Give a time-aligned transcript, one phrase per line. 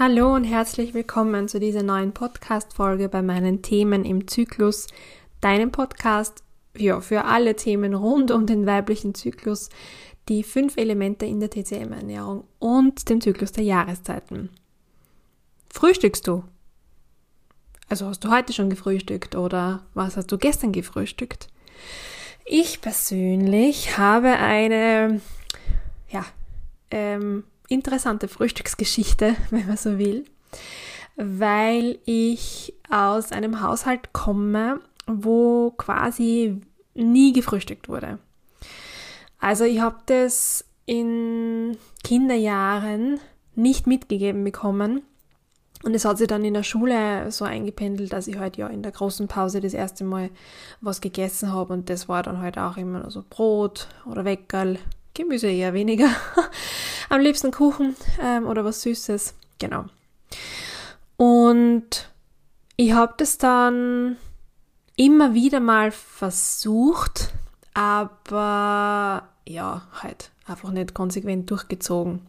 [0.00, 4.86] Hallo und herzlich willkommen zu dieser neuen Podcast-Folge bei meinen Themen im Zyklus,
[5.40, 6.44] deinem Podcast
[6.76, 9.70] ja, für alle Themen rund um den weiblichen Zyklus,
[10.28, 14.50] die fünf Elemente in der TCM-Ernährung und dem Zyklus der Jahreszeiten.
[15.68, 16.44] Frühstückst du?
[17.88, 21.48] Also hast du heute schon gefrühstückt oder was hast du gestern gefrühstückt?
[22.44, 25.20] Ich persönlich habe eine,
[26.08, 26.24] ja,
[26.92, 30.24] ähm, interessante Frühstücksgeschichte, wenn man so will,
[31.16, 36.60] weil ich aus einem Haushalt komme, wo quasi
[36.94, 38.18] nie gefrühstückt wurde.
[39.38, 43.20] Also ich habe das in Kinderjahren
[43.54, 45.02] nicht mitgegeben bekommen.
[45.84, 48.82] Und es hat sich dann in der Schule so eingependelt, dass ich halt ja in
[48.82, 50.30] der großen Pause das erste Mal
[50.80, 54.78] was gegessen habe und das war dann halt auch immer so Brot oder Weckerl,
[55.18, 56.08] Gemüse eher weniger.
[57.08, 59.34] Am liebsten Kuchen ähm, oder was Süßes.
[59.58, 59.86] Genau.
[61.16, 62.08] Und
[62.76, 64.16] ich habe das dann
[64.94, 67.32] immer wieder mal versucht,
[67.74, 72.20] aber ja, halt einfach nicht konsequent durchgezogen.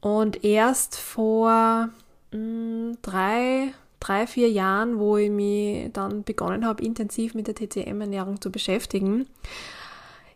[0.00, 1.88] Und erst vor
[2.32, 7.54] mh, hm, drei, drei, vier Jahren, wo ich mich dann begonnen habe, intensiv mit der
[7.54, 9.28] TCM-Ernährung zu beschäftigen,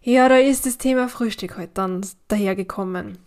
[0.03, 3.19] ja, da ist das Thema Frühstück halt dann dahergekommen.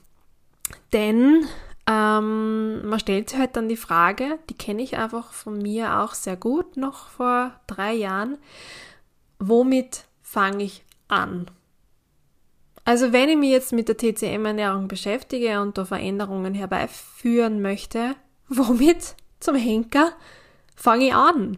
[0.92, 1.46] Denn
[1.88, 6.14] ähm, man stellt sich halt dann die Frage, die kenne ich einfach von mir auch
[6.14, 8.38] sehr gut, noch vor drei Jahren,
[9.40, 11.48] womit fange ich an?
[12.86, 18.16] Also wenn ich mich jetzt mit der TCM-Ernährung beschäftige und da Veränderungen herbeiführen möchte,
[18.50, 20.14] womit zum Henker
[20.76, 21.58] fange ich an?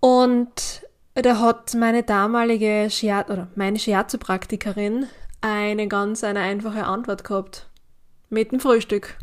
[0.00, 0.85] Und
[1.22, 5.06] da hat meine damalige Shiatsu, oder meine Shiatsu-Praktikerin
[5.40, 7.68] eine ganz eine einfache Antwort gehabt.
[8.28, 9.16] Mit dem Frühstück.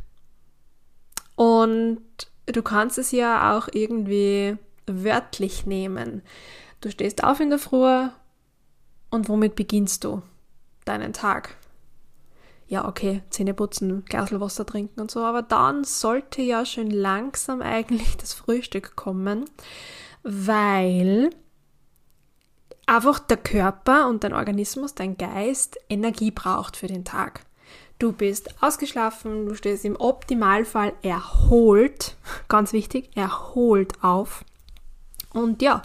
[1.36, 2.02] Und
[2.46, 6.22] du kannst es ja auch irgendwie wörtlich nehmen.
[6.82, 8.08] Du stehst auf in der Früh
[9.10, 10.22] und womit beginnst du
[10.86, 11.56] deinen Tag?
[12.68, 17.62] Ja, okay, Zähne putzen, Glasl Wasser trinken und so, aber dann sollte ja schon langsam
[17.62, 19.46] eigentlich das Frühstück kommen,
[20.24, 21.30] weil
[22.86, 27.42] einfach der Körper und dein Organismus, dein Geist Energie braucht für den Tag.
[28.00, 32.18] Du bist ausgeschlafen, du stehst im Optimalfall erholt,
[32.48, 34.44] ganz wichtig, erholt auf.
[35.34, 35.82] Und ja,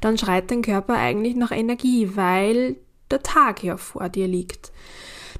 [0.00, 2.76] dann schreit dein Körper eigentlich nach Energie, weil
[3.10, 4.72] der Tag ja vor dir liegt.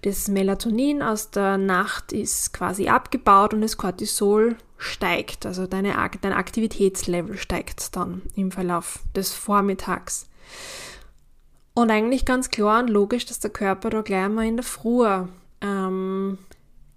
[0.03, 6.33] Das Melatonin aus der Nacht ist quasi abgebaut und das Cortisol steigt, also deine, dein
[6.33, 10.30] Aktivitätslevel steigt dann im Verlauf des Vormittags.
[11.75, 15.07] Und eigentlich ganz klar und logisch, dass der Körper da gleich mal in der Früh
[15.61, 16.39] ähm,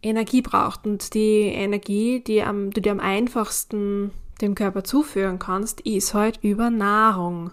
[0.01, 0.85] Energie braucht.
[0.85, 4.11] Und die Energie, die am, du dir am einfachsten
[4.41, 7.51] dem Körper zuführen kannst, ist halt über Nahrung.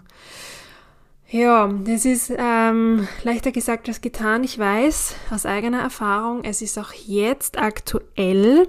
[1.29, 4.43] Ja, das ist ähm, leichter gesagt als getan.
[4.43, 8.67] Ich weiß aus eigener Erfahrung, es ist auch jetzt aktuell,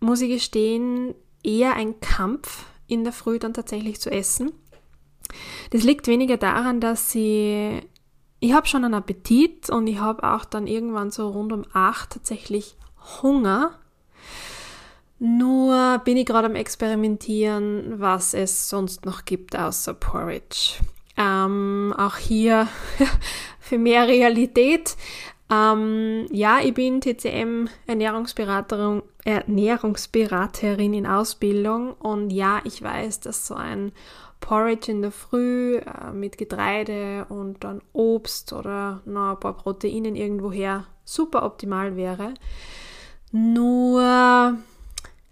[0.00, 1.14] muss ich gestehen,
[1.44, 4.52] eher ein Kampf in der Früh dann tatsächlich zu essen.
[5.70, 7.80] Das liegt weniger daran, dass sie,
[8.40, 12.10] ich habe schon einen Appetit und ich habe auch dann irgendwann so rund um acht
[12.10, 12.76] tatsächlich
[13.22, 13.78] Hunger.
[15.18, 20.74] Nur bin ich gerade am Experimentieren, was es sonst noch gibt außer Porridge.
[21.16, 22.68] Ähm, auch hier
[23.60, 24.96] für mehr Realität.
[25.50, 33.54] Ähm, ja, ich bin TCM Ernährungsberaterin, Ernährungsberaterin in Ausbildung und ja, ich weiß, dass so
[33.54, 33.92] ein
[34.40, 40.16] Porridge in der Früh äh, mit Getreide und dann Obst oder noch ein paar Proteinen
[40.16, 42.34] irgendwoher super optimal wäre.
[43.32, 44.56] Nur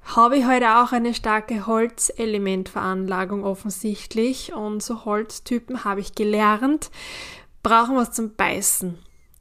[0.05, 6.91] habe ich heute auch eine starke Holzelementveranlagung offensichtlich und so Holztypen habe ich gelernt,
[7.63, 8.99] brauchen was zum Beißen.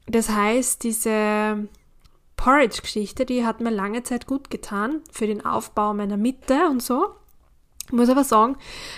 [0.07, 1.67] Das heißt, diese
[2.37, 7.15] Porridge-Geschichte, die hat mir lange Zeit gut getan für den Aufbau meiner Mitte und so.
[7.87, 8.55] Ich muss aber sagen,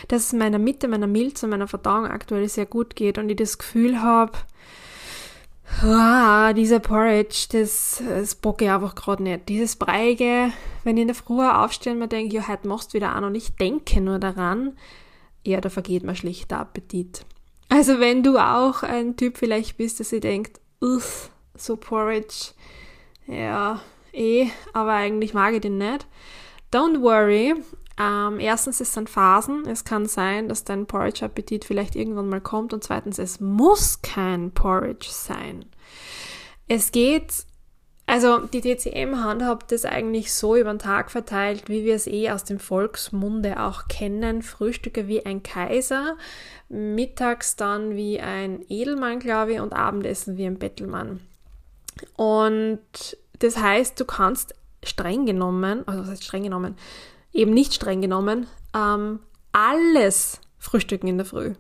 [0.08, 3.38] dass es meiner Mitte, meiner Milz und meiner Verdauung aktuell sehr gut geht und ich
[3.38, 4.34] das Gefühl habe,
[5.82, 9.50] wow, dieser Porridge, das, das bocke ich einfach gerade nicht.
[9.50, 10.52] Dieses Breige,
[10.84, 13.24] wenn ich in der Früh aufstehe und mir denke, ja, heute machst du wieder an
[13.24, 14.78] und ich denke nur daran,
[15.44, 17.26] ja, da vergeht mir schlicht der Appetit.
[17.70, 22.52] Also wenn du auch ein Typ vielleicht bist, dass sie denkt, uff, so Porridge,
[23.28, 23.82] ja,
[24.14, 26.06] eh, aber eigentlich mag ich den nicht.
[26.72, 27.56] Don't worry,
[28.00, 29.66] ähm, erstens, es sind Phasen.
[29.68, 32.74] Es kann sein, dass dein Porridge-Appetit vielleicht irgendwann mal kommt.
[32.74, 35.66] Und zweitens, es muss kein Porridge sein.
[36.68, 37.46] Es geht
[38.08, 42.30] Also die TCM handhabt das eigentlich so über den Tag verteilt, wie wir es eh
[42.30, 44.44] aus dem Volksmunde auch kennen.
[44.44, 46.16] Frühstücke wie ein Kaiser,
[46.70, 51.22] mittags dann wie ein Edelmann, glaube ich, und Abendessen wie ein Bettelmann.
[52.16, 54.54] Und das heißt, du kannst
[54.84, 56.76] streng genommen, also was heißt streng genommen,
[57.36, 59.20] eben nicht streng genommen, ähm,
[59.52, 61.54] alles frühstücken in der Früh.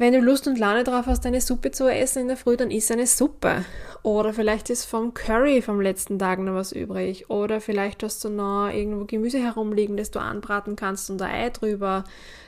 [0.00, 2.70] Wenn du Lust und Laune drauf hast, eine Suppe zu essen in der Früh, dann
[2.70, 3.64] isst eine Suppe.
[4.04, 7.30] Oder vielleicht ist vom Curry vom letzten Tag noch was übrig.
[7.30, 11.50] Oder vielleicht hast du noch irgendwo Gemüse herumliegen, das du anbraten kannst und ein Ei
[11.50, 12.04] drüber,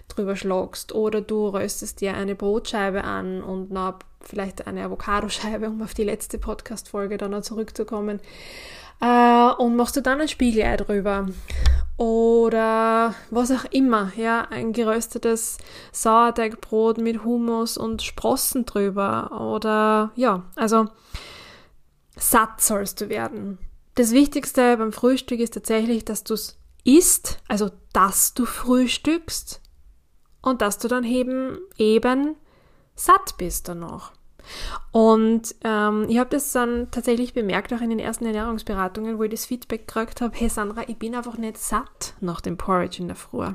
[0.06, 0.94] drüber schlagst.
[0.94, 6.04] Oder du röstest dir eine Brotscheibe an und noch vielleicht eine Avocadoscheibe, um auf die
[6.04, 8.20] letzte Podcast-Folge dann noch zurückzukommen.
[9.00, 11.26] Äh, und machst du dann ein Spiegelei drüber
[12.00, 15.58] oder was auch immer, ja, ein geröstetes
[15.92, 20.86] Sauerteigbrot mit Hummus und Sprossen drüber oder ja, also
[22.16, 23.58] satt sollst du werden.
[23.96, 29.60] Das Wichtigste beim Frühstück ist tatsächlich, dass du es isst, also dass du frühstückst
[30.40, 32.34] und dass du dann eben eben
[32.94, 34.14] satt bist danach.
[34.92, 39.30] Und ähm, ich habe das dann tatsächlich bemerkt, auch in den ersten Ernährungsberatungen, wo ich
[39.30, 43.08] das Feedback gekriegt habe, hey Sandra, ich bin einfach nicht satt nach dem Porridge in
[43.08, 43.48] der Früh.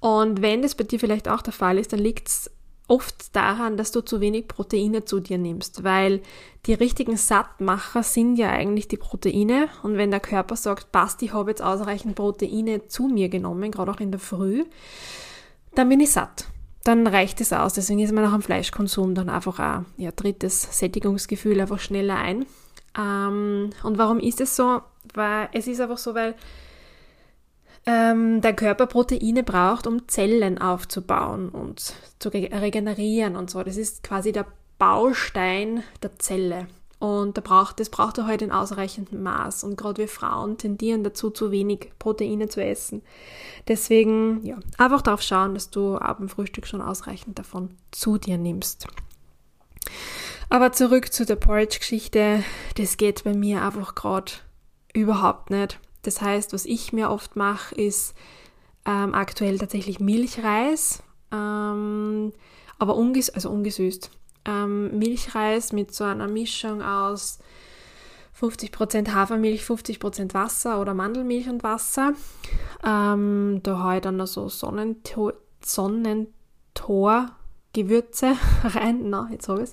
[0.00, 2.50] Und wenn das bei dir vielleicht auch der Fall ist, dann liegt es
[2.88, 6.20] oft daran, dass du zu wenig Proteine zu dir nimmst, weil
[6.66, 9.68] die richtigen Sattmacher sind ja eigentlich die Proteine.
[9.82, 13.92] Und wenn der Körper sagt, passt, ich habe jetzt ausreichend Proteine zu mir genommen, gerade
[13.92, 14.64] auch in der Früh,
[15.74, 16.46] dann bin ich satt
[16.84, 17.74] dann reicht es aus.
[17.74, 22.16] Deswegen ist man nach dem Fleischkonsum dann einfach auch, ja, tritt das Sättigungsgefühl einfach schneller
[22.16, 22.46] ein.
[22.98, 24.80] Ähm, und warum ist es so?
[25.14, 26.34] Weil es ist einfach so, weil
[27.86, 33.62] ähm, der Körper Proteine braucht, um Zellen aufzubauen und zu regenerieren und so.
[33.62, 34.46] Das ist quasi der
[34.78, 36.66] Baustein der Zelle.
[37.00, 39.64] Und da braucht, das braucht er halt in ausreichendem Maß.
[39.64, 43.00] Und gerade wir Frauen tendieren dazu, zu wenig Proteine zu essen.
[43.66, 48.36] Deswegen, ja, einfach darauf schauen, dass du ab dem Frühstück schon ausreichend davon zu dir
[48.36, 48.86] nimmst.
[50.50, 52.44] Aber zurück zu der Porridge-Geschichte.
[52.76, 54.32] Das geht bei mir einfach gerade
[54.92, 55.80] überhaupt nicht.
[56.02, 58.14] Das heißt, was ich mir oft mache, ist
[58.84, 61.02] ähm, aktuell tatsächlich Milchreis,
[61.32, 62.32] ähm,
[62.78, 64.10] aber unges also ungesüßt
[64.44, 67.38] ähm, Milchreis mit so einer Mischung aus
[68.40, 72.14] 50% Hafermilch, 50% Wasser oder Mandelmilch und Wasser.
[72.84, 79.10] Ähm, da habe ich dann so Sonnentor, Sonnentor-Gewürze rein.
[79.10, 79.70] Na, jetzt habe ich.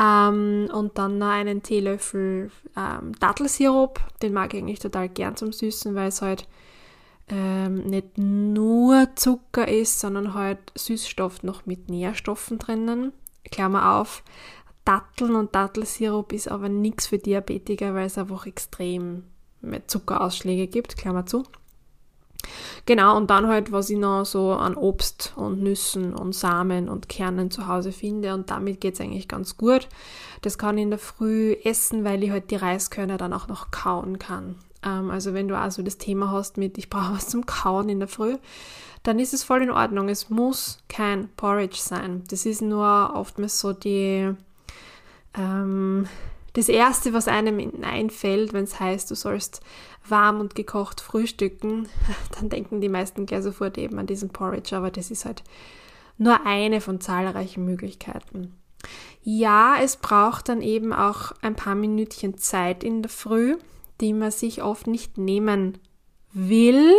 [0.00, 4.00] Ähm, und dann noch einen Teelöffel ähm, Dattelsirup.
[4.22, 6.46] Den mag ich eigentlich total gern zum Süßen, weil es halt
[7.30, 13.12] ähm, nicht nur Zucker ist, sondern halt Süßstoff noch mit Nährstoffen drinnen.
[13.44, 14.22] Klammer auf,
[14.84, 19.24] Datteln und Dattelsirup ist aber nichts für Diabetiker, weil es einfach extrem
[19.86, 21.44] Zuckerausschläge gibt, Klammer zu.
[22.86, 27.08] Genau, und dann halt, was ich noch so an Obst und Nüssen und Samen und
[27.08, 29.88] Kernen zu Hause finde und damit geht es eigentlich ganz gut.
[30.40, 33.70] Das kann ich in der Früh essen, weil ich halt die Reiskörner dann auch noch
[33.70, 34.56] kauen kann.
[34.84, 37.98] Ähm, also wenn du also das Thema hast mit, ich brauche was zum Kauen in
[37.98, 38.36] der Früh,
[39.02, 40.08] dann ist es voll in Ordnung.
[40.08, 42.24] Es muss kein Porridge sein.
[42.28, 44.32] Das ist nur oftmals so die,
[45.34, 46.06] ähm,
[46.54, 49.60] das Erste, was einem einfällt, wenn es heißt, du sollst
[50.08, 51.88] warm und gekocht frühstücken,
[52.38, 55.42] dann denken die meisten gleich sofort eben an diesen Porridge, aber das ist halt
[56.16, 58.54] nur eine von zahlreichen Möglichkeiten.
[59.22, 63.56] Ja, es braucht dann eben auch ein paar Minütchen Zeit in der Früh,
[64.00, 65.78] die man sich oft nicht nehmen
[66.32, 66.92] will,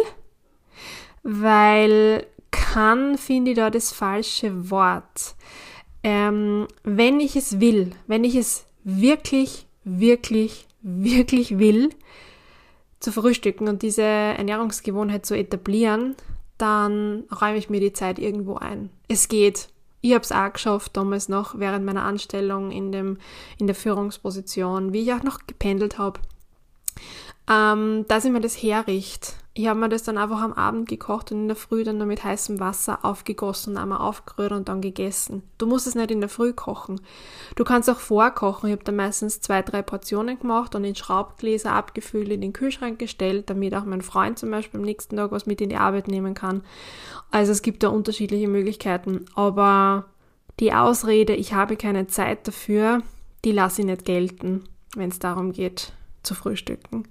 [1.23, 5.35] weil kann finde ich da das falsche Wort.
[6.03, 11.89] Ähm, wenn ich es will, wenn ich es wirklich, wirklich, wirklich will,
[12.99, 16.15] zu frühstücken und diese Ernährungsgewohnheit zu etablieren,
[16.57, 18.89] dann räume ich mir die Zeit irgendwo ein.
[19.07, 19.69] Es geht.
[20.01, 23.17] Ich habe es auch geschafft, damals noch während meiner Anstellung in, dem,
[23.57, 26.21] in der Führungsposition, wie ich auch noch gependelt habe,
[27.49, 31.33] ähm, dass ich mir das herrichte ich habe mir das dann einfach am Abend gekocht
[31.33, 35.43] und in der Früh dann nur mit heißem Wasser aufgegossen, einmal aufgerührt und dann gegessen.
[35.57, 37.01] Du musst es nicht in der Früh kochen.
[37.57, 38.69] Du kannst auch vorkochen.
[38.69, 42.99] Ich habe dann meistens zwei, drei Portionen gemacht und in Schraubgläser abgefüllt, in den Kühlschrank
[42.99, 46.07] gestellt, damit auch mein Freund zum Beispiel am nächsten Tag was mit in die Arbeit
[46.07, 46.63] nehmen kann.
[47.29, 49.25] Also es gibt da unterschiedliche Möglichkeiten.
[49.35, 50.05] Aber
[50.61, 53.01] die Ausrede, ich habe keine Zeit dafür,
[53.43, 55.91] die lasse ich nicht gelten, wenn es darum geht,
[56.23, 57.07] zu frühstücken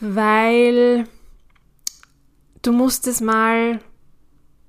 [0.00, 1.06] weil
[2.62, 3.80] du musst es mal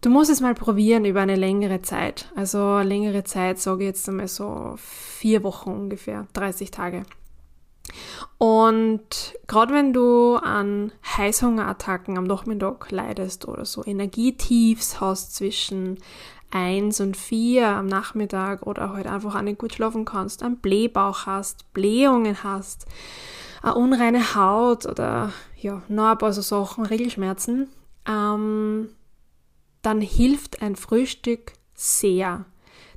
[0.04, 2.32] Du musst es mal probieren über eine längere Zeit.
[2.36, 7.04] Also längere Zeit, sage ich jetzt einmal so vier Wochen ungefähr, 30 Tage.
[8.40, 16.00] Und gerade wenn du an Heißhungerattacken am Nachmittag leidest oder so Energietiefs hast zwischen
[16.52, 21.26] 1 und 4 am Nachmittag oder halt einfach auch nicht gut schlafen kannst, einen Blähbauch
[21.26, 22.86] hast, Blähungen hast,
[23.62, 27.70] eine unreine Haut oder ja, noch ein paar so Sachen, Regelschmerzen,
[28.08, 28.90] ähm,
[29.82, 32.46] dann hilft ein Frühstück sehr.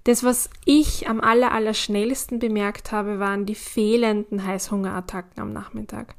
[0.04, 6.14] Das, was ich am aller, aller schnellsten bemerkt habe, waren die fehlenden Heißhungerattacken am Nachmittag.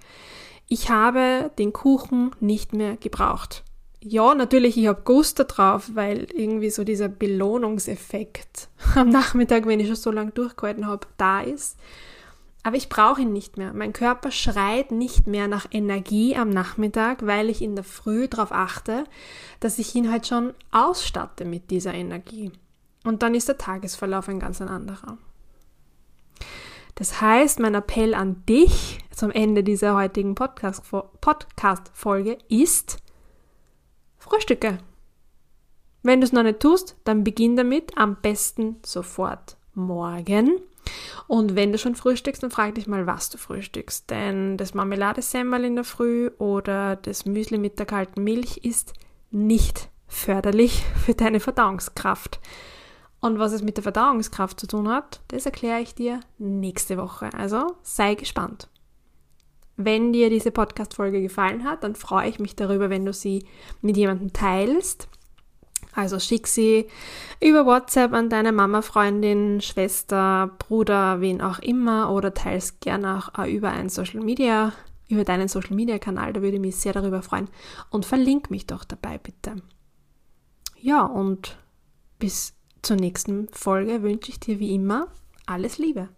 [0.68, 3.64] Ich habe den Kuchen nicht mehr gebraucht.
[4.08, 9.88] Ja, natürlich, ich habe Gusto drauf, weil irgendwie so dieser Belohnungseffekt am Nachmittag, wenn ich
[9.88, 11.80] schon so lange durchgehalten habe, da ist.
[12.62, 13.74] Aber ich brauche ihn nicht mehr.
[13.74, 18.52] Mein Körper schreit nicht mehr nach Energie am Nachmittag, weil ich in der Früh darauf
[18.52, 19.06] achte,
[19.60, 22.52] dass ich ihn halt schon ausstatte mit dieser Energie.
[23.04, 25.18] Und dann ist der Tagesverlauf ein ganz anderer.
[26.94, 33.00] Das heißt, mein Appell an dich zum Ende dieser heutigen Podcast-Folge ist
[34.26, 34.80] Frühstücke.
[36.02, 40.60] Wenn du es noch nicht tust, dann beginn damit am besten sofort morgen.
[41.28, 44.10] Und wenn du schon frühstückst, dann frag dich mal, was du frühstückst.
[44.10, 48.94] Denn das Marmeladesemmel in der Früh oder das Müsli mit der kalten Milch ist
[49.32, 52.40] nicht förderlich für deine Verdauungskraft.
[53.20, 57.30] Und was es mit der Verdauungskraft zu tun hat, das erkläre ich dir nächste Woche.
[57.34, 58.70] Also sei gespannt.
[59.78, 63.46] Wenn dir diese Podcast-Folge gefallen hat, dann freue ich mich darüber, wenn du sie
[63.82, 65.10] mit jemandem teilst.
[65.94, 66.88] Also schick sie
[67.42, 73.46] über WhatsApp an deine Mama, Freundin, Schwester, Bruder, wen auch immer oder teils gerne auch
[73.46, 74.74] über ein Social Media,
[75.08, 77.48] über deinen Social Media Kanal, da würde ich mich sehr darüber freuen.
[77.90, 79.56] Und verlink mich doch dabei bitte.
[80.82, 81.58] Ja, und
[82.20, 85.08] bis zur nächsten Folge wünsche ich dir wie immer
[85.46, 86.10] alles Liebe.